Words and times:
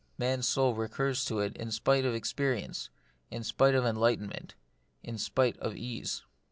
Man's 0.17 0.47
soul 0.47 0.73
recurs 0.73 1.23
to 1.25 1.37
it 1.41 1.55
in 1.57 1.69
spite 1.69 2.05
of 2.05 2.15
experience, 2.15 2.89
in 3.29 3.43
spite 3.43 3.75
of 3.75 3.85
enlightenment, 3.85 4.55
in 5.03 5.19
spite 5.19 5.57
of 5.59 5.77
ease. 5.77 6.23